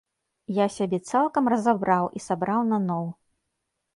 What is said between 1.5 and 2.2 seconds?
разабраў